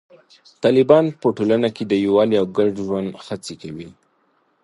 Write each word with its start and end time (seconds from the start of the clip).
طالبان 0.63 1.05
په 1.21 1.27
ټولنه 1.37 1.69
کې 1.75 1.83
د 1.87 1.93
یووالي 2.05 2.35
او 2.41 2.45
ګډ 2.57 2.71
ژوند 2.87 3.09
هڅې 3.25 3.53
کوي. 3.61 3.89